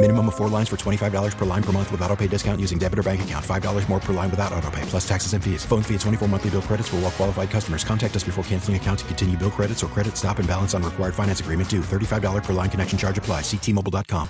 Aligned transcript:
Minimum 0.00 0.28
of 0.28 0.36
four 0.36 0.48
lines 0.48 0.68
for 0.68 0.76
$25 0.76 1.36
per 1.36 1.44
line 1.44 1.62
per 1.62 1.72
month 1.72 1.90
with 1.90 2.00
auto 2.02 2.14
pay 2.14 2.28
discount 2.28 2.60
using 2.60 2.78
debit 2.78 3.00
or 3.00 3.02
bank 3.02 3.22
account. 3.22 3.44
$5 3.44 3.88
more 3.88 3.98
per 3.98 4.12
line 4.12 4.30
without 4.30 4.52
auto 4.52 4.70
pay, 4.70 4.82
plus 4.82 5.06
taxes 5.06 5.32
and 5.32 5.42
fees. 5.42 5.64
Phone 5.64 5.82
fee 5.82 5.94
at 5.96 6.00
24 6.02 6.28
monthly 6.28 6.50
bill 6.50 6.62
credits 6.62 6.88
for 6.88 6.96
all 6.96 7.02
well 7.02 7.10
qualified 7.10 7.50
customers. 7.50 7.82
Contact 7.82 8.14
us 8.14 8.22
before 8.22 8.44
canceling 8.44 8.76
account 8.76 9.00
to 9.00 9.04
continue 9.06 9.36
bill 9.36 9.50
credits 9.50 9.82
or 9.82 9.88
credit 9.88 10.16
stop 10.16 10.38
and 10.38 10.46
balance 10.46 10.72
on 10.72 10.84
required 10.84 11.16
finance 11.16 11.40
agreement 11.40 11.68
due. 11.68 11.80
$35 11.80 12.44
per 12.44 12.52
line 12.52 12.70
connection 12.70 12.96
charge 12.96 13.18
apply. 13.18 13.40
Ctmobile.com. 13.40 14.28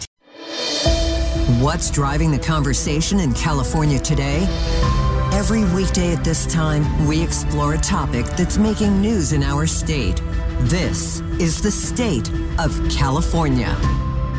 What's 1.63 1.91
driving 1.91 2.31
the 2.31 2.39
conversation 2.39 3.21
in 3.21 3.35
California 3.35 3.99
today? 3.99 4.47
Every 5.35 5.71
weekday 5.75 6.15
at 6.15 6.25
this 6.25 6.47
time, 6.47 7.07
we 7.07 7.23
explore 7.23 7.75
a 7.75 7.79
topic 7.79 8.25
that's 8.39 8.57
making 8.57 9.03
news 9.03 9.35
in 9.35 9.43
our 9.43 9.67
state. 9.67 10.23
This 10.61 11.21
is 11.39 11.61
the 11.61 11.71
state 11.71 12.31
of 12.59 12.73
California. 12.91 13.77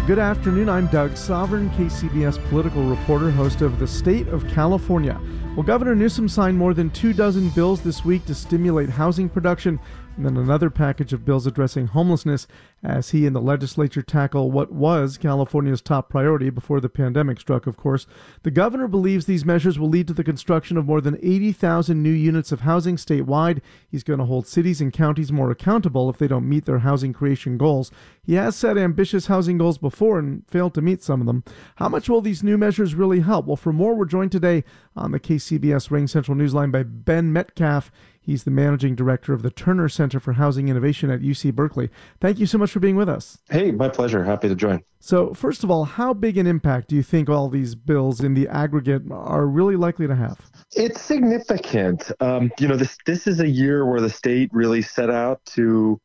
Good 0.10 0.18
afternoon. 0.18 0.70
I'm 0.70 0.88
Doug 0.88 1.16
Sovern, 1.16 1.70
KCBS 1.78 2.44
political 2.50 2.84
reporter, 2.84 3.30
host 3.30 3.62
of 3.62 3.78
The 3.78 3.86
State 3.86 4.28
of 4.30 4.48
California. 4.48 5.22
Well, 5.56 5.62
Governor 5.62 5.94
Newsom 5.94 6.28
signed 6.28 6.58
more 6.58 6.74
than 6.74 6.90
two 6.90 7.14
dozen 7.14 7.50
bills 7.50 7.82
this 7.82 8.04
week 8.04 8.26
to 8.26 8.34
stimulate 8.34 8.90
housing 8.90 9.30
production 9.30 9.80
and 10.18 10.26
then 10.26 10.38
another 10.38 10.72
package 10.72 11.14
of 11.14 11.26
bills 11.26 11.46
addressing 11.46 11.86
homelessness 11.86 12.48
as 12.84 13.10
he 13.10 13.26
and 13.26 13.36
the 13.36 13.42
legislature 13.42 14.02
tackle 14.02 14.52
what 14.52 14.72
was 14.72 15.18
California's 15.18 15.82
top 15.82 16.10
priority 16.10 16.50
before 16.50 16.80
the 16.80 16.90
pandemic 16.90 17.40
struck, 17.40 17.68
of 17.68 17.76
course. 17.76 18.08
The 18.44 18.52
governor 18.52 18.88
believes 18.88 19.26
these 19.26 19.46
measures 19.46 19.78
will 19.78 19.90
lead 19.90 20.08
to 20.08 20.14
the 20.14 20.24
construction 20.24 20.78
of 20.78 20.86
more 20.86 21.02
than 21.02 21.18
80,000 21.22 22.02
new 22.02 22.10
units 22.10 22.52
of 22.52 22.62
housing 22.62 22.96
statewide. 22.96 23.62
He's 23.90 24.04
going 24.04 24.20
to 24.20 24.26
hold 24.26 24.48
cities 24.48 24.80
and 24.82 24.94
counties 24.94 25.32
more 25.32 25.52
accountable 25.52 26.10
if 26.10 26.18
they 26.18 26.28
don't 26.28 26.48
meet 26.48 26.66
their 26.66 26.80
housing 26.80 27.12
creation 27.12 27.58
goals. 27.58 27.92
He 28.24 28.36
has 28.36 28.56
set 28.56 28.78
ambitious 28.78 29.26
housing 29.26 29.58
goals 29.58 29.78
before 29.78 30.20
and 30.20 30.48
failed 30.48 30.74
to 30.76 30.82
meet 30.82 31.02
some 31.02 31.20
of 31.20 31.28
them. 31.28 31.44
How 31.76 31.90
much 31.90 32.08
will 32.08 32.22
these 32.22 32.44
new 32.44 32.58
measures 32.58 32.96
really 32.96 33.20
help? 33.20 33.46
Well, 33.46 33.56
for 33.56 33.74
more, 33.74 33.96
we're 33.96 34.06
joined 34.06 34.32
today 34.32 34.64
on 34.96 35.12
the 35.12 35.20
KCBS 35.20 35.90
RingCentral 35.90 36.36
Newsline 36.36 36.72
by 36.72 36.84
Ben 36.84 37.34
Metcalf. 37.34 37.92
He's 38.22 38.44
the 38.44 38.52
managing 38.52 38.94
director 38.94 39.34
of 39.34 39.42
the 39.42 39.50
Terner 39.50 39.90
Center 39.90 40.20
for 40.20 40.34
Housing 40.34 40.70
Innovation 40.70 41.10
at 41.10 41.22
UC 41.22 41.56
Berkeley. 41.56 41.90
Thank 42.22 42.38
you 42.38 42.46
so 42.46 42.60
much 42.60 42.69
for 42.72 42.80
being 42.80 42.96
with 42.96 43.10
us. 43.10 43.38
Hey, 43.50 43.72
my 43.72 43.90
pleasure. 43.90 44.24
Happy 44.24 44.50
to 44.50 44.56
join. 44.56 44.84
So, 45.00 45.34
first 45.34 45.64
of 45.64 45.72
all, 45.72 45.86
how 45.86 46.14
big 46.14 46.38
an 46.38 46.46
impact 46.46 46.90
do 46.90 46.96
you 46.96 47.04
think 47.04 47.30
all 47.30 47.50
these 47.50 47.74
bills 47.76 48.22
in 48.22 48.34
the 48.34 48.48
aggregate 48.48 49.04
are 49.12 49.46
really 49.48 49.76
likely 49.76 50.08
to 50.08 50.16
have? 50.16 50.40
It's 50.76 51.02
significant. 51.02 52.12
Um, 52.20 52.52
you 52.60 52.68
know, 52.68 52.76
this 52.76 52.98
this 53.06 53.26
is 53.26 53.40
a 53.40 53.48
year 53.48 53.86
where 53.86 54.02
the 54.02 54.10
state 54.10 54.50
really 54.52 54.82
set 54.82 55.10
out 55.10 55.44
to 55.48 56.00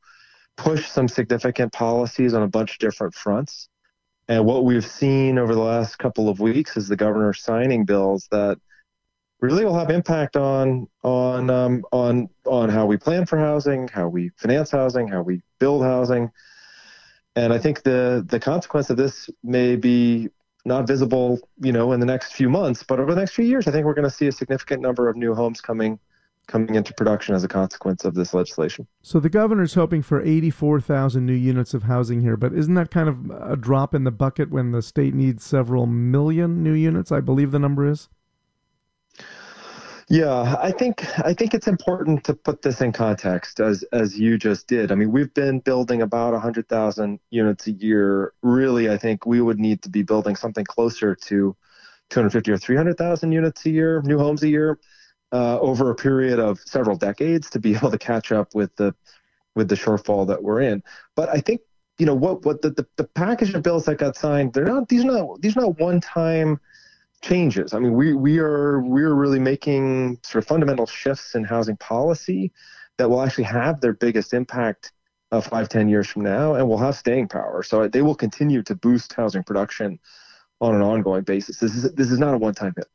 push 0.56 0.86
some 0.86 1.08
significant 1.08 1.72
policies 1.72 2.34
on 2.34 2.42
a 2.42 2.48
bunch 2.48 2.72
of 2.72 2.78
different 2.78 3.14
fronts. 3.14 3.68
And 4.28 4.46
what 4.46 4.64
we've 4.64 4.86
seen 4.86 5.38
over 5.38 5.54
the 5.54 5.60
last 5.60 5.98
couple 5.98 6.28
of 6.28 6.40
weeks 6.40 6.76
is 6.76 6.88
the 6.88 6.96
governor 6.96 7.32
signing 7.34 7.84
bills 7.84 8.26
that 8.30 8.58
really 9.40 9.64
will 9.64 9.78
have 9.78 9.90
impact 9.90 10.36
on 10.36 10.86
on 11.02 11.50
um, 11.50 11.84
on 11.92 12.28
on 12.46 12.68
how 12.70 12.86
we 12.86 12.96
plan 12.96 13.26
for 13.26 13.38
housing, 13.38 13.88
how 13.88 14.08
we 14.08 14.30
finance 14.36 14.70
housing, 14.70 15.08
how 15.08 15.22
we 15.22 15.42
build 15.58 15.82
housing. 15.82 16.30
And 17.36 17.52
I 17.52 17.58
think 17.58 17.82
the 17.82 18.24
the 18.26 18.38
consequence 18.38 18.90
of 18.90 18.96
this 18.96 19.28
may 19.42 19.76
be 19.76 20.28
not 20.64 20.86
visible, 20.86 21.40
you 21.60 21.72
know, 21.72 21.92
in 21.92 22.00
the 22.00 22.06
next 22.06 22.32
few 22.32 22.48
months, 22.48 22.82
but 22.82 22.98
over 22.98 23.14
the 23.14 23.20
next 23.20 23.32
few 23.32 23.44
years, 23.44 23.68
I 23.68 23.70
think 23.70 23.84
we're 23.84 23.94
going 23.94 24.08
to 24.08 24.14
see 24.14 24.28
a 24.28 24.32
significant 24.32 24.80
number 24.80 25.08
of 25.08 25.16
new 25.16 25.34
homes 25.34 25.60
coming 25.60 25.98
coming 26.46 26.74
into 26.74 26.92
production 26.94 27.34
as 27.34 27.42
a 27.42 27.48
consequence 27.48 28.04
of 28.04 28.14
this 28.14 28.34
legislation. 28.34 28.86
So 29.02 29.18
the 29.18 29.30
governor's 29.30 29.74
hoping 29.74 30.02
for 30.02 30.22
84,000 30.22 31.24
new 31.24 31.32
units 31.32 31.72
of 31.72 31.84
housing 31.84 32.20
here, 32.20 32.36
but 32.36 32.52
isn't 32.52 32.74
that 32.74 32.90
kind 32.90 33.08
of 33.08 33.30
a 33.30 33.56
drop 33.56 33.94
in 33.94 34.04
the 34.04 34.10
bucket 34.10 34.50
when 34.50 34.70
the 34.70 34.82
state 34.82 35.14
needs 35.14 35.42
several 35.42 35.86
million 35.86 36.62
new 36.62 36.74
units? 36.74 37.10
I 37.10 37.20
believe 37.20 37.50
the 37.50 37.58
number 37.58 37.88
is. 37.88 38.08
Yeah, 40.08 40.56
I 40.60 40.70
think 40.70 41.02
I 41.20 41.32
think 41.32 41.54
it's 41.54 41.66
important 41.66 42.24
to 42.24 42.34
put 42.34 42.60
this 42.62 42.80
in 42.80 42.92
context 42.92 43.60
as 43.60 43.84
as 43.92 44.18
you 44.18 44.36
just 44.36 44.66
did. 44.66 44.92
I 44.92 44.94
mean, 44.96 45.10
we've 45.10 45.32
been 45.32 45.60
building 45.60 46.02
about 46.02 46.32
100,000 46.34 47.20
units 47.30 47.66
a 47.66 47.72
year. 47.72 48.34
Really, 48.42 48.90
I 48.90 48.98
think 48.98 49.24
we 49.24 49.40
would 49.40 49.58
need 49.58 49.82
to 49.82 49.88
be 49.88 50.02
building 50.02 50.36
something 50.36 50.64
closer 50.64 51.14
to 51.14 51.56
250 52.10 52.50
or 52.52 52.58
300,000 52.58 53.32
units 53.32 53.64
a 53.66 53.70
year, 53.70 54.02
new 54.02 54.18
homes 54.18 54.42
a 54.42 54.48
year, 54.48 54.78
uh, 55.32 55.58
over 55.60 55.90
a 55.90 55.94
period 55.94 56.38
of 56.38 56.60
several 56.60 56.96
decades 56.96 57.48
to 57.50 57.58
be 57.58 57.74
able 57.76 57.90
to 57.90 57.98
catch 57.98 58.30
up 58.32 58.54
with 58.54 58.74
the 58.76 58.94
with 59.54 59.68
the 59.68 59.74
shortfall 59.76 60.26
that 60.26 60.42
we're 60.42 60.60
in. 60.60 60.82
But 61.16 61.30
I 61.30 61.40
think 61.40 61.62
you 61.98 62.04
know 62.06 62.14
what 62.14 62.44
what 62.44 62.60
the 62.62 62.70
the, 62.70 62.86
the 62.96 63.04
package 63.04 63.54
of 63.54 63.62
bills 63.62 63.86
that 63.86 63.96
got 63.98 64.16
signed, 64.16 64.52
they're 64.52 64.66
not 64.66 64.88
these 64.88 65.04
are 65.04 65.12
not 65.12 65.40
these 65.40 65.56
are 65.56 65.60
not 65.62 65.78
one 65.78 66.00
time 66.00 66.60
changes. 67.24 67.72
I 67.72 67.78
mean, 67.78 67.94
we 67.94 68.12
we 68.12 68.38
are 68.38 68.80
we're 68.80 69.14
really 69.14 69.40
making 69.40 70.18
sort 70.22 70.44
of 70.44 70.48
fundamental 70.48 70.86
shifts 70.86 71.34
in 71.34 71.44
housing 71.44 71.76
policy 71.78 72.52
that 72.98 73.08
will 73.08 73.22
actually 73.22 73.44
have 73.44 73.80
their 73.80 73.94
biggest 73.94 74.34
impact 74.34 74.92
uh, 75.32 75.40
five, 75.40 75.68
ten 75.68 75.88
years 75.88 76.06
from 76.06 76.22
now, 76.22 76.54
and 76.54 76.68
will 76.68 76.78
have 76.78 76.96
staying 76.96 77.28
power. 77.28 77.62
So 77.62 77.88
they 77.88 78.02
will 78.02 78.14
continue 78.14 78.62
to 78.64 78.74
boost 78.74 79.14
housing 79.14 79.42
production 79.42 79.98
on 80.60 80.74
an 80.74 80.82
ongoing 80.82 81.22
basis. 81.22 81.58
This 81.58 81.74
is 81.74 81.92
this 81.94 82.10
is 82.10 82.18
not 82.18 82.34
a 82.34 82.38
one-time 82.38 82.74
hit. 82.76 82.86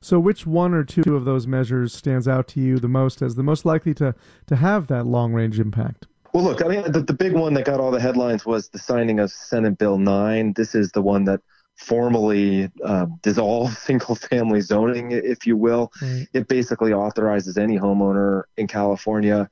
So, 0.00 0.20
which 0.20 0.46
one 0.46 0.74
or 0.74 0.84
two 0.84 1.16
of 1.16 1.24
those 1.24 1.46
measures 1.46 1.94
stands 1.94 2.28
out 2.28 2.46
to 2.48 2.60
you 2.60 2.78
the 2.78 2.88
most 2.88 3.22
as 3.22 3.36
the 3.36 3.42
most 3.42 3.64
likely 3.64 3.94
to 3.94 4.14
to 4.48 4.56
have 4.56 4.86
that 4.88 5.06
long-range 5.06 5.58
impact? 5.58 6.06
Well, 6.34 6.44
look, 6.44 6.62
I 6.62 6.68
mean, 6.68 6.92
the, 6.92 7.00
the 7.00 7.14
big 7.14 7.32
one 7.32 7.54
that 7.54 7.64
got 7.64 7.80
all 7.80 7.90
the 7.90 8.00
headlines 8.00 8.44
was 8.44 8.68
the 8.68 8.78
signing 8.78 9.18
of 9.18 9.30
Senate 9.30 9.78
Bill 9.78 9.96
9. 9.96 10.52
This 10.52 10.74
is 10.74 10.92
the 10.92 11.00
one 11.00 11.24
that 11.24 11.40
formally 11.78 12.70
uh, 12.84 13.06
dissolve 13.22 13.72
single 13.78 14.14
family 14.14 14.60
zoning, 14.60 15.12
if 15.12 15.46
you 15.46 15.56
will. 15.56 15.92
Right. 16.02 16.28
It 16.34 16.48
basically 16.48 16.92
authorizes 16.92 17.56
any 17.56 17.78
homeowner 17.78 18.42
in 18.56 18.66
California 18.66 19.48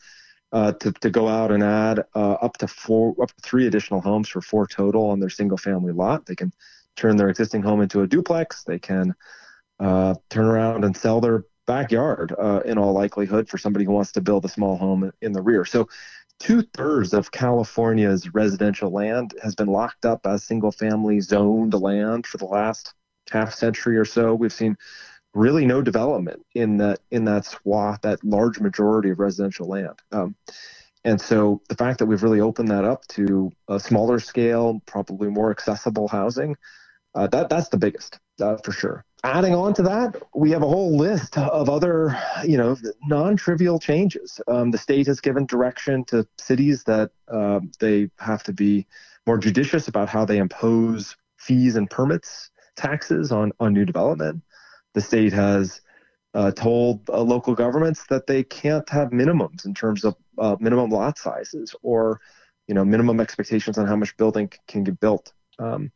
uh, 0.52 0.72
to, 0.72 0.92
to 0.92 1.10
go 1.10 1.28
out 1.28 1.50
and 1.50 1.62
add 1.62 2.04
uh, 2.14 2.32
up 2.32 2.56
to 2.58 2.68
four, 2.68 3.14
up 3.22 3.28
to 3.28 3.40
three 3.42 3.66
additional 3.66 4.00
homes 4.00 4.28
for 4.28 4.40
four 4.40 4.66
total 4.66 5.08
on 5.10 5.20
their 5.20 5.30
single 5.30 5.58
family 5.58 5.92
lot. 5.92 6.26
They 6.26 6.34
can 6.34 6.52
turn 6.96 7.16
their 7.16 7.28
existing 7.28 7.62
home 7.62 7.80
into 7.80 8.02
a 8.02 8.06
duplex. 8.06 8.64
They 8.64 8.78
can 8.78 9.14
uh, 9.78 10.14
turn 10.28 10.46
around 10.46 10.84
and 10.84 10.96
sell 10.96 11.20
their 11.20 11.44
backyard 11.66 12.34
uh, 12.38 12.60
in 12.64 12.78
all 12.78 12.92
likelihood 12.92 13.48
for 13.48 13.58
somebody 13.58 13.84
who 13.84 13.92
wants 13.92 14.12
to 14.12 14.20
build 14.20 14.44
a 14.44 14.48
small 14.48 14.76
home 14.76 15.12
in 15.20 15.32
the 15.32 15.42
rear. 15.42 15.64
So 15.64 15.88
two 16.38 16.62
thirds 16.74 17.14
of 17.14 17.30
California's 17.30 18.34
residential 18.34 18.90
land 18.90 19.34
has 19.42 19.54
been 19.54 19.68
locked 19.68 20.04
up 20.04 20.26
as 20.26 20.44
single 20.44 20.72
family 20.72 21.20
zoned 21.20 21.74
land 21.74 22.26
for 22.26 22.38
the 22.38 22.44
last 22.44 22.94
half 23.30 23.54
century 23.54 23.96
or 23.96 24.04
so. 24.04 24.34
We've 24.34 24.52
seen 24.52 24.76
really 25.34 25.66
no 25.66 25.82
development 25.82 26.44
in 26.54 26.76
that 26.78 27.00
in 27.10 27.24
that 27.26 27.44
swath, 27.44 28.00
that 28.02 28.22
large 28.24 28.60
majority 28.60 29.10
of 29.10 29.18
residential 29.18 29.68
land. 29.68 29.98
Um, 30.12 30.34
and 31.04 31.20
so 31.20 31.62
the 31.68 31.76
fact 31.76 31.98
that 32.00 32.06
we've 32.06 32.22
really 32.22 32.40
opened 32.40 32.68
that 32.68 32.84
up 32.84 33.06
to 33.08 33.52
a 33.68 33.78
smaller 33.78 34.18
scale, 34.18 34.80
probably 34.86 35.28
more 35.28 35.50
accessible 35.50 36.08
housing, 36.08 36.56
uh, 37.14 37.28
that 37.28 37.48
that's 37.48 37.68
the 37.68 37.76
biggest 37.78 38.18
uh, 38.40 38.56
for 38.58 38.72
sure 38.72 39.04
adding 39.26 39.54
on 39.54 39.74
to 39.74 39.82
that, 39.82 40.22
we 40.34 40.50
have 40.50 40.62
a 40.62 40.68
whole 40.68 40.96
list 40.96 41.36
of 41.36 41.68
other, 41.68 42.16
you 42.44 42.56
know, 42.56 42.76
non-trivial 43.06 43.78
changes. 43.78 44.40
Um, 44.46 44.70
the 44.70 44.78
state 44.78 45.06
has 45.06 45.20
given 45.20 45.46
direction 45.46 46.04
to 46.06 46.26
cities 46.38 46.84
that 46.84 47.10
uh, 47.28 47.60
they 47.80 48.10
have 48.18 48.42
to 48.44 48.52
be 48.52 48.86
more 49.26 49.38
judicious 49.38 49.88
about 49.88 50.08
how 50.08 50.24
they 50.24 50.38
impose 50.38 51.16
fees 51.38 51.76
and 51.76 51.90
permits 51.90 52.50
taxes 52.76 53.32
on 53.32 53.52
on 53.58 53.72
new 53.72 53.84
development. 53.84 54.42
The 54.94 55.00
state 55.00 55.32
has 55.32 55.80
uh, 56.34 56.52
told 56.52 57.08
uh, 57.08 57.20
local 57.20 57.54
governments 57.54 58.04
that 58.08 58.26
they 58.26 58.44
can't 58.44 58.88
have 58.90 59.10
minimums 59.10 59.64
in 59.64 59.74
terms 59.74 60.04
of 60.04 60.14
uh, 60.38 60.56
minimum 60.60 60.90
lot 60.90 61.18
sizes 61.18 61.74
or 61.82 62.20
you 62.68 62.74
know 62.74 62.84
minimum 62.84 63.20
expectations 63.20 63.78
on 63.78 63.86
how 63.86 63.96
much 63.96 64.16
building 64.16 64.50
can 64.68 64.84
get 64.84 65.00
built. 65.00 65.32
Um, 65.58 65.90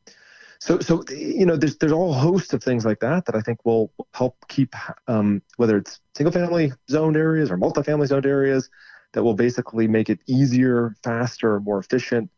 so, 0.61 0.79
so 0.79 1.03
you 1.09 1.47
know, 1.47 1.57
there's 1.57 1.79
there's 1.79 1.93
a 1.93 1.97
whole 1.97 2.13
host 2.13 2.53
of 2.53 2.63
things 2.63 2.85
like 2.85 3.01
that 3.01 3.25
that 3.25 3.35
I 3.35 3.41
think 3.41 3.65
will 3.65 3.93
help 4.13 4.37
keep 4.49 4.75
um, 5.09 5.43
whether 5.57 5.79
it's 5.79 6.01
single 6.15 6.33
family 6.33 6.73
zoned 6.91 7.17
areas 7.17 7.51
or 7.51 7.57
multifamily 7.57 8.07
zoned 8.07 8.27
areas 8.27 8.69
that 9.13 9.25
will 9.25 9.35
basically 9.35 9.89
make 9.89 10.11
it 10.11 10.21
easier, 10.27 10.95
faster, 11.03 11.61
more 11.61 11.79
efficient, 11.79 12.31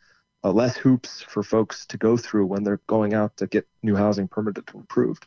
uh, 0.45 0.53
less 0.53 0.77
hoops 0.77 1.21
for 1.23 1.43
folks 1.43 1.85
to 1.87 1.99
go 1.99 2.17
through 2.17 2.47
when 2.47 2.63
they're 2.63 2.81
going 2.87 3.13
out 3.13 3.37
to 3.39 3.49
get 3.49 3.67
new 3.83 3.97
housing 3.97 4.29
permitted 4.29 4.71
and 4.73 4.85
approved. 4.85 5.27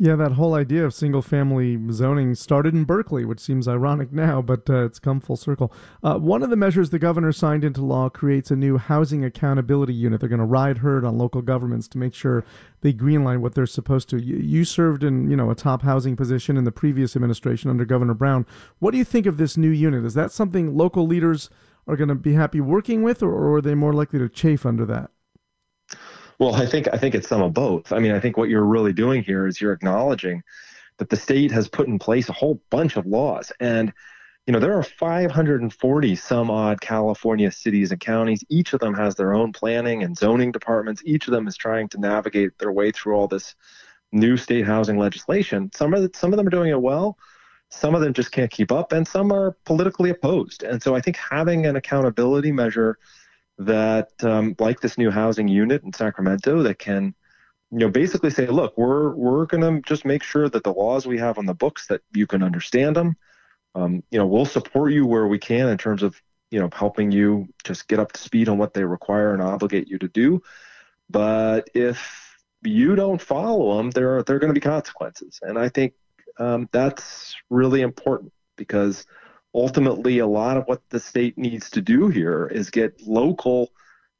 Yeah, 0.00 0.14
that 0.14 0.32
whole 0.32 0.54
idea 0.54 0.84
of 0.84 0.94
single 0.94 1.22
family 1.22 1.76
zoning 1.90 2.36
started 2.36 2.72
in 2.72 2.84
Berkeley, 2.84 3.24
which 3.24 3.40
seems 3.40 3.66
ironic 3.66 4.12
now, 4.12 4.40
but 4.40 4.70
uh, 4.70 4.84
it's 4.84 5.00
come 5.00 5.18
full 5.18 5.36
circle. 5.36 5.72
Uh, 6.04 6.18
one 6.18 6.44
of 6.44 6.50
the 6.50 6.56
measures 6.56 6.90
the 6.90 7.00
governor 7.00 7.32
signed 7.32 7.64
into 7.64 7.84
law 7.84 8.08
creates 8.08 8.52
a 8.52 8.56
new 8.56 8.78
housing 8.78 9.24
accountability 9.24 9.92
unit. 9.92 10.20
They're 10.20 10.28
going 10.28 10.38
to 10.38 10.44
ride 10.44 10.78
herd 10.78 11.04
on 11.04 11.18
local 11.18 11.42
governments 11.42 11.88
to 11.88 11.98
make 11.98 12.14
sure 12.14 12.44
they 12.80 12.92
greenline 12.92 13.40
what 13.40 13.56
they're 13.56 13.66
supposed 13.66 14.08
to. 14.10 14.22
You, 14.22 14.36
you 14.36 14.64
served 14.64 15.02
in, 15.02 15.28
you 15.28 15.36
know, 15.36 15.50
a 15.50 15.56
top 15.56 15.82
housing 15.82 16.14
position 16.14 16.56
in 16.56 16.62
the 16.62 16.70
previous 16.70 17.16
administration 17.16 17.68
under 17.68 17.84
Governor 17.84 18.14
Brown. 18.14 18.46
What 18.78 18.92
do 18.92 18.98
you 18.98 19.04
think 19.04 19.26
of 19.26 19.36
this 19.36 19.56
new 19.56 19.70
unit? 19.70 20.04
Is 20.04 20.14
that 20.14 20.30
something 20.30 20.76
local 20.76 21.08
leaders 21.08 21.50
are 21.88 21.96
going 21.96 22.08
to 22.08 22.14
be 22.14 22.34
happy 22.34 22.60
working 22.60 23.02
with, 23.02 23.20
or, 23.20 23.32
or 23.32 23.56
are 23.56 23.60
they 23.60 23.74
more 23.74 23.92
likely 23.92 24.20
to 24.20 24.28
chafe 24.28 24.64
under 24.64 24.86
that? 24.86 25.10
Well, 26.38 26.54
I 26.54 26.66
think 26.66 26.88
I 26.92 26.96
think 26.96 27.14
it's 27.14 27.28
some 27.28 27.42
of 27.42 27.52
both. 27.52 27.92
I 27.92 27.98
mean, 27.98 28.12
I 28.12 28.20
think 28.20 28.36
what 28.36 28.48
you're 28.48 28.64
really 28.64 28.92
doing 28.92 29.24
here 29.24 29.46
is 29.46 29.60
you're 29.60 29.72
acknowledging 29.72 30.42
that 30.98 31.10
the 31.10 31.16
state 31.16 31.50
has 31.52 31.68
put 31.68 31.88
in 31.88 31.98
place 31.98 32.28
a 32.28 32.32
whole 32.32 32.60
bunch 32.70 32.96
of 32.96 33.06
laws. 33.06 33.52
And 33.60 33.92
you 34.46 34.52
know 34.52 34.60
there 34.60 34.76
are 34.78 34.82
540 34.82 36.16
some 36.16 36.50
odd 36.50 36.80
california 36.80 37.50
cities 37.50 37.90
and 37.92 38.00
counties. 38.00 38.44
Each 38.48 38.72
of 38.72 38.80
them 38.80 38.94
has 38.94 39.14
their 39.14 39.34
own 39.34 39.52
planning 39.52 40.02
and 40.02 40.16
zoning 40.16 40.52
departments. 40.52 41.02
Each 41.04 41.26
of 41.26 41.32
them 41.32 41.46
is 41.48 41.56
trying 41.56 41.88
to 41.90 42.00
navigate 42.00 42.58
their 42.58 42.72
way 42.72 42.92
through 42.92 43.14
all 43.14 43.28
this 43.28 43.54
new 44.12 44.36
state 44.36 44.64
housing 44.66 44.96
legislation. 44.96 45.70
Some 45.74 45.92
of 45.92 46.10
some 46.16 46.32
of 46.32 46.36
them 46.36 46.46
are 46.46 46.50
doing 46.50 46.70
it 46.70 46.80
well. 46.80 47.18
Some 47.70 47.94
of 47.94 48.00
them 48.00 48.14
just 48.14 48.32
can't 48.32 48.50
keep 48.50 48.72
up 48.72 48.92
and 48.92 49.06
some 49.06 49.32
are 49.32 49.56
politically 49.66 50.10
opposed. 50.10 50.62
And 50.62 50.82
so 50.82 50.94
i 50.94 51.00
think 51.00 51.16
having 51.16 51.66
an 51.66 51.76
accountability 51.76 52.52
measure 52.52 52.98
that, 53.58 54.10
um, 54.22 54.54
like 54.58 54.80
this 54.80 54.98
new 54.98 55.10
housing 55.10 55.48
unit 55.48 55.82
in 55.82 55.92
Sacramento, 55.92 56.62
that 56.62 56.78
can, 56.78 57.14
you 57.70 57.78
know, 57.78 57.90
basically 57.90 58.30
say, 58.30 58.46
look, 58.46 58.76
we're 58.78 59.14
we're 59.14 59.46
going 59.46 59.62
to 59.62 59.86
just 59.86 60.04
make 60.04 60.22
sure 60.22 60.48
that 60.48 60.64
the 60.64 60.72
laws 60.72 61.06
we 61.06 61.18
have 61.18 61.38
on 61.38 61.46
the 61.46 61.54
books 61.54 61.86
that 61.88 62.00
you 62.14 62.26
can 62.26 62.42
understand 62.42 62.96
them. 62.96 63.16
Um, 63.74 64.02
you 64.10 64.18
know, 64.18 64.26
we'll 64.26 64.46
support 64.46 64.92
you 64.92 65.06
where 65.06 65.26
we 65.26 65.38
can 65.38 65.68
in 65.68 65.78
terms 65.78 66.02
of 66.02 66.20
you 66.50 66.58
know 66.58 66.70
helping 66.72 67.10
you 67.10 67.48
just 67.64 67.88
get 67.88 67.98
up 67.98 68.12
to 68.12 68.20
speed 68.20 68.48
on 68.48 68.58
what 68.58 68.74
they 68.74 68.84
require 68.84 69.32
and 69.34 69.42
obligate 69.42 69.88
you 69.88 69.98
to 69.98 70.08
do. 70.08 70.42
But 71.10 71.70
if 71.74 72.36
you 72.62 72.94
don't 72.96 73.20
follow 73.20 73.76
them, 73.76 73.90
there 73.90 74.16
are 74.16 74.22
there 74.22 74.36
are 74.36 74.38
going 74.38 74.54
to 74.54 74.58
be 74.58 74.64
consequences, 74.64 75.40
and 75.42 75.58
I 75.58 75.68
think 75.68 75.94
um, 76.38 76.68
that's 76.72 77.34
really 77.50 77.82
important 77.82 78.32
because 78.56 79.04
ultimately 79.54 80.18
a 80.18 80.26
lot 80.26 80.56
of 80.56 80.64
what 80.66 80.82
the 80.90 81.00
state 81.00 81.38
needs 81.38 81.70
to 81.70 81.80
do 81.80 82.08
here 82.08 82.46
is 82.46 82.70
get 82.70 83.00
local 83.06 83.70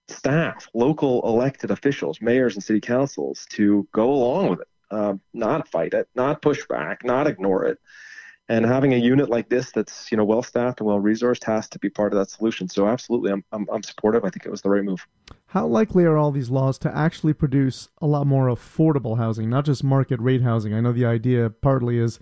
staff, 0.08 0.68
local 0.74 1.20
elected 1.22 1.70
officials, 1.70 2.20
mayors 2.20 2.54
and 2.54 2.64
city 2.64 2.80
councils 2.80 3.46
to 3.50 3.86
go 3.92 4.10
along 4.10 4.50
with 4.50 4.60
it, 4.60 4.68
uh, 4.90 5.14
not 5.34 5.68
fight 5.68 5.94
it, 5.94 6.08
not 6.14 6.42
push 6.42 6.66
back, 6.66 7.04
not 7.04 7.26
ignore 7.26 7.66
it. 7.66 7.78
And 8.50 8.64
having 8.64 8.94
a 8.94 8.96
unit 8.96 9.28
like 9.28 9.50
this 9.50 9.72
that's 9.72 10.10
you 10.10 10.16
know 10.16 10.24
well 10.24 10.42
staffed 10.42 10.80
and 10.80 10.86
well 10.86 11.00
resourced 11.00 11.44
has 11.44 11.68
to 11.68 11.78
be 11.78 11.90
part 11.90 12.14
of 12.14 12.18
that 12.18 12.30
solution. 12.30 12.66
So 12.66 12.88
absolutely, 12.88 13.30
I'm, 13.30 13.44
I'm 13.52 13.68
I'm 13.70 13.82
supportive. 13.82 14.24
I 14.24 14.30
think 14.30 14.46
it 14.46 14.50
was 14.50 14.62
the 14.62 14.70
right 14.70 14.82
move. 14.82 15.06
How 15.48 15.66
likely 15.66 16.04
are 16.06 16.16
all 16.16 16.30
these 16.30 16.48
laws 16.48 16.78
to 16.78 16.96
actually 16.96 17.34
produce 17.34 17.90
a 18.00 18.06
lot 18.06 18.26
more 18.26 18.46
affordable 18.46 19.18
housing, 19.18 19.50
not 19.50 19.66
just 19.66 19.84
market 19.84 20.18
rate 20.18 20.40
housing? 20.40 20.72
I 20.72 20.80
know 20.80 20.92
the 20.92 21.04
idea 21.04 21.50
partly 21.50 21.98
is 21.98 22.18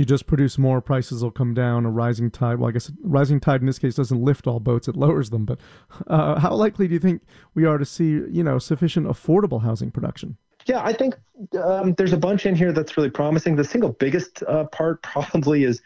you 0.00 0.06
just 0.06 0.26
produce 0.26 0.56
more, 0.56 0.80
prices 0.80 1.22
will 1.22 1.30
come 1.30 1.52
down. 1.52 1.84
A 1.84 1.90
rising 1.90 2.30
tide, 2.30 2.58
well, 2.58 2.70
I 2.70 2.72
guess 2.72 2.90
rising 3.02 3.38
tide 3.38 3.60
in 3.60 3.66
this 3.66 3.78
case 3.78 3.94
doesn't 3.94 4.20
lift 4.20 4.46
all 4.46 4.58
boats; 4.58 4.88
it 4.88 4.96
lowers 4.96 5.28
them. 5.28 5.44
But 5.44 5.60
uh, 6.06 6.40
how 6.40 6.54
likely 6.54 6.88
do 6.88 6.94
you 6.94 6.98
think 6.98 7.22
we 7.54 7.66
are 7.66 7.76
to 7.76 7.84
see, 7.84 8.22
you 8.30 8.42
know, 8.42 8.58
sufficient 8.58 9.06
affordable 9.06 9.62
housing 9.62 9.90
production? 9.90 10.38
Yeah, 10.64 10.82
I 10.82 10.94
think 10.94 11.16
um, 11.62 11.94
there's 11.94 12.14
a 12.14 12.16
bunch 12.16 12.46
in 12.46 12.54
here 12.54 12.72
that's 12.72 12.96
really 12.96 13.10
promising. 13.10 13.56
The 13.56 13.64
single 13.64 13.92
biggest 13.92 14.42
uh, 14.44 14.64
part 14.64 15.02
probably 15.02 15.64
is 15.64 15.82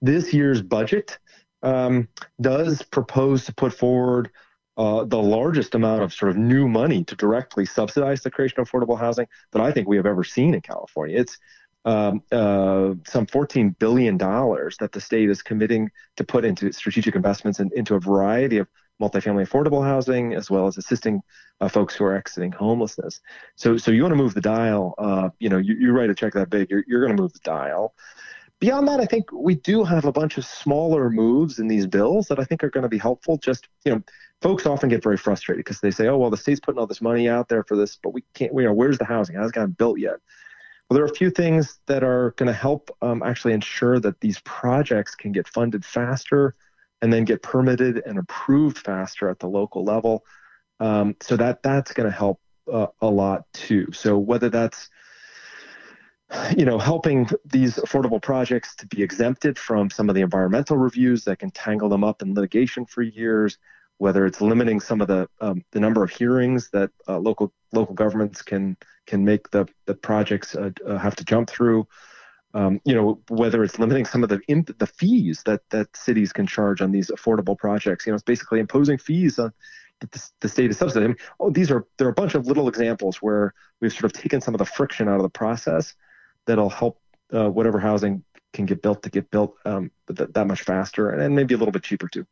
this 0.00 0.32
year's 0.32 0.62
budget 0.62 1.18
um, 1.62 2.08
does 2.40 2.82
propose 2.82 3.44
to 3.44 3.54
put 3.54 3.74
forward 3.74 4.30
uh, 4.78 5.04
the 5.04 5.18
largest 5.18 5.74
amount 5.74 6.02
of 6.02 6.14
sort 6.14 6.30
of 6.30 6.38
new 6.38 6.68
money 6.68 7.04
to 7.04 7.16
directly 7.16 7.66
subsidize 7.66 8.22
the 8.22 8.30
creation 8.30 8.60
of 8.60 8.70
affordable 8.70 8.98
housing 8.98 9.26
that 9.52 9.60
I 9.60 9.72
think 9.72 9.88
we 9.88 9.96
have 9.96 10.06
ever 10.06 10.24
seen 10.24 10.54
in 10.54 10.62
California. 10.62 11.18
It's 11.18 11.36
um, 11.88 12.22
uh, 12.30 12.92
some 13.06 13.24
$14 13.24 13.78
billion 13.78 14.18
that 14.18 14.90
the 14.92 15.00
state 15.00 15.30
is 15.30 15.40
committing 15.40 15.90
to 16.16 16.24
put 16.24 16.44
into 16.44 16.70
strategic 16.70 17.14
investments 17.14 17.60
and 17.60 17.72
into 17.72 17.94
a 17.94 18.00
variety 18.00 18.58
of 18.58 18.68
multifamily 19.00 19.48
affordable 19.48 19.82
housing, 19.82 20.34
as 20.34 20.50
well 20.50 20.66
as 20.66 20.76
assisting 20.76 21.22
uh, 21.62 21.68
folks 21.68 21.94
who 21.94 22.04
are 22.04 22.14
exiting 22.14 22.52
homelessness. 22.52 23.20
So, 23.56 23.78
so 23.78 23.90
you 23.90 24.02
want 24.02 24.12
to 24.12 24.16
move 24.16 24.34
the 24.34 24.42
dial. 24.42 24.94
Uh, 24.98 25.30
you 25.38 25.48
know, 25.48 25.56
you, 25.56 25.76
you, 25.76 25.92
write 25.92 26.10
a 26.10 26.14
check 26.14 26.34
that 26.34 26.50
big, 26.50 26.68
you're, 26.68 26.84
you're 26.86 27.02
going 27.02 27.16
to 27.16 27.22
move 27.22 27.32
the 27.32 27.40
dial. 27.42 27.94
Beyond 28.60 28.86
that, 28.88 29.00
I 29.00 29.06
think 29.06 29.32
we 29.32 29.54
do 29.54 29.82
have 29.84 30.04
a 30.04 30.12
bunch 30.12 30.36
of 30.36 30.44
smaller 30.44 31.08
moves 31.08 31.58
in 31.58 31.68
these 31.68 31.86
bills 31.86 32.26
that 32.26 32.38
I 32.38 32.44
think 32.44 32.62
are 32.62 32.70
going 32.70 32.82
to 32.82 32.88
be 32.88 32.98
helpful. 32.98 33.38
Just, 33.38 33.68
you 33.86 33.94
know, 33.94 34.02
folks 34.42 34.66
often 34.66 34.90
get 34.90 35.02
very 35.02 35.16
frustrated 35.16 35.64
because 35.64 35.80
they 35.80 35.92
say, 35.92 36.08
oh, 36.08 36.18
well, 36.18 36.28
the 36.28 36.36
state's 36.36 36.60
putting 36.60 36.78
all 36.78 36.86
this 36.86 37.00
money 37.00 37.30
out 37.30 37.48
there 37.48 37.64
for 37.64 37.76
this, 37.76 37.96
but 38.02 38.12
we 38.12 38.24
can't, 38.34 38.52
you 38.52 38.64
know, 38.64 38.74
where's 38.74 38.98
the 38.98 39.06
housing? 39.06 39.36
It 39.36 39.38
hasn't 39.38 39.54
gotten 39.54 39.70
built 39.70 39.98
yet. 39.98 40.16
Well, 40.88 40.96
there 40.96 41.04
are 41.04 41.10
a 41.10 41.14
few 41.14 41.30
things 41.30 41.78
that 41.86 42.02
are 42.02 42.32
going 42.36 42.46
to 42.46 42.52
help 42.52 42.90
um, 43.02 43.22
actually 43.22 43.52
ensure 43.52 44.00
that 44.00 44.20
these 44.20 44.40
projects 44.40 45.14
can 45.14 45.32
get 45.32 45.46
funded 45.46 45.84
faster 45.84 46.54
and 47.02 47.12
then 47.12 47.24
get 47.24 47.42
permitted 47.42 48.02
and 48.06 48.18
approved 48.18 48.78
faster 48.78 49.28
at 49.28 49.38
the 49.38 49.48
local 49.48 49.84
level. 49.84 50.24
Um, 50.80 51.16
so 51.20 51.36
that 51.36 51.62
that's 51.62 51.92
going 51.92 52.08
to 52.08 52.16
help 52.16 52.40
uh, 52.72 52.86
a 53.00 53.06
lot 53.06 53.44
too. 53.52 53.92
So 53.92 54.16
whether 54.18 54.48
that's 54.48 54.88
you 56.56 56.64
know 56.64 56.78
helping 56.78 57.28
these 57.44 57.76
affordable 57.76 58.20
projects 58.20 58.74
to 58.76 58.86
be 58.86 59.02
exempted 59.02 59.58
from 59.58 59.90
some 59.90 60.08
of 60.08 60.14
the 60.14 60.20
environmental 60.20 60.76
reviews 60.76 61.24
that 61.24 61.38
can 61.38 61.50
tangle 61.50 61.88
them 61.88 62.04
up 62.04 62.22
in 62.22 62.34
litigation 62.34 62.86
for 62.86 63.02
years, 63.02 63.58
whether 63.98 64.24
it's 64.26 64.40
limiting 64.40 64.80
some 64.80 65.00
of 65.00 65.08
the 65.08 65.28
um, 65.40 65.62
the 65.72 65.80
number 65.80 66.02
of 66.02 66.10
hearings 66.10 66.70
that 66.70 66.90
uh, 67.08 67.18
local 67.18 67.52
local 67.72 67.94
governments 67.94 68.42
can 68.42 68.76
can 69.06 69.24
make 69.24 69.50
the 69.50 69.66
the 69.86 69.94
projects 69.94 70.54
uh, 70.54 70.70
uh, 70.86 70.96
have 70.96 71.16
to 71.16 71.24
jump 71.24 71.50
through. 71.50 71.86
Um, 72.54 72.80
you 72.84 72.94
know, 72.94 73.20
whether 73.28 73.62
it's 73.62 73.78
limiting 73.78 74.06
some 74.06 74.22
of 74.22 74.30
the 74.30 74.40
the 74.78 74.86
fees 74.86 75.42
that 75.44 75.60
that 75.70 75.94
cities 75.96 76.32
can 76.32 76.46
charge 76.46 76.80
on 76.80 76.92
these 76.92 77.10
affordable 77.10 77.58
projects. 77.58 78.06
You 78.06 78.12
know, 78.12 78.14
it's 78.14 78.24
basically 78.24 78.60
imposing 78.60 78.98
fees 78.98 79.38
on 79.38 79.52
that 80.00 80.12
the, 80.12 80.30
the 80.40 80.48
state 80.48 80.70
is 80.70 80.78
subsidizing. 80.78 81.04
I 81.04 81.08
mean, 81.08 81.16
oh, 81.40 81.50
these 81.50 81.70
are 81.70 81.86
there 81.98 82.06
are 82.06 82.10
a 82.10 82.14
bunch 82.14 82.34
of 82.34 82.46
little 82.46 82.68
examples 82.68 83.16
where 83.16 83.52
we've 83.80 83.92
sort 83.92 84.04
of 84.04 84.12
taken 84.12 84.40
some 84.40 84.54
of 84.54 84.58
the 84.58 84.64
friction 84.64 85.08
out 85.08 85.16
of 85.16 85.22
the 85.22 85.28
process 85.28 85.94
that'll 86.46 86.70
help 86.70 87.00
uh, 87.32 87.48
whatever 87.50 87.78
housing 87.78 88.24
can 88.52 88.64
get 88.64 88.80
built 88.80 89.02
to 89.02 89.10
get 89.10 89.30
built 89.30 89.56
um, 89.66 89.90
that, 90.06 90.32
that 90.32 90.46
much 90.46 90.62
faster 90.62 91.10
and, 91.10 91.20
and 91.20 91.34
maybe 91.34 91.54
a 91.54 91.58
little 91.58 91.72
bit 91.72 91.82
cheaper 91.82 92.08
too. 92.08 92.26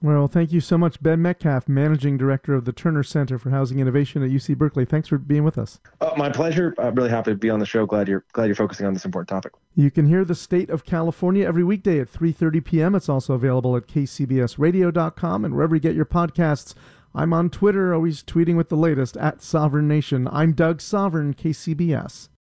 Well, 0.00 0.26
thank 0.26 0.52
you 0.52 0.60
so 0.60 0.78
much, 0.78 1.00
Ben 1.02 1.22
Metcalf, 1.22 1.68
Managing 1.68 2.16
Director 2.16 2.54
of 2.54 2.64
the 2.64 2.72
Terner 2.72 3.04
Center 3.04 3.38
for 3.38 3.50
Housing 3.50 3.78
Innovation 3.78 4.22
at 4.22 4.30
UC 4.30 4.56
Berkeley. 4.56 4.84
Thanks 4.84 5.08
for 5.08 5.18
being 5.18 5.44
with 5.44 5.58
us. 5.58 5.78
Uh, 6.00 6.12
my 6.16 6.28
pleasure. 6.28 6.74
I'm 6.78 6.94
really 6.94 7.10
happy 7.10 7.30
to 7.30 7.36
be 7.36 7.50
on 7.50 7.60
the 7.60 7.66
show. 7.66 7.86
Glad 7.86 8.08
you're 8.08 8.24
glad 8.32 8.46
you're 8.46 8.56
focusing 8.56 8.86
on 8.86 8.94
this 8.94 9.04
important 9.04 9.28
topic. 9.28 9.52
You 9.76 9.90
can 9.90 10.06
hear 10.06 10.24
the 10.24 10.34
State 10.34 10.70
of 10.70 10.84
California 10.84 11.46
every 11.46 11.62
weekday 11.62 12.00
at 12.00 12.12
3:30 12.12 12.64
p.m. 12.64 12.94
It's 12.96 13.08
also 13.08 13.34
available 13.34 13.76
at 13.76 13.86
kcbsradio.com 13.86 15.44
and 15.44 15.54
wherever 15.54 15.76
you 15.76 15.80
get 15.80 15.94
your 15.94 16.06
podcasts. 16.06 16.74
I'm 17.14 17.32
on 17.34 17.50
Twitter, 17.50 17.94
always 17.94 18.22
tweeting 18.22 18.56
with 18.56 18.70
the 18.70 18.76
latest 18.76 19.16
at 19.18 19.38
Sovern 19.42 19.86
Nation. 19.86 20.26
I'm 20.32 20.52
Doug 20.52 20.80
Sovern, 20.80 21.34
KCBS. 21.34 22.28